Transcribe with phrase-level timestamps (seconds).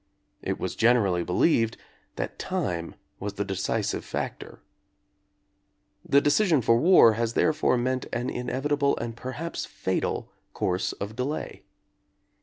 [0.41, 1.77] It was generally believed
[2.15, 4.63] that time was the decisive factor.
[6.03, 11.61] The decision for war has therefore meant an inevitable and perhaps fatal course of delay.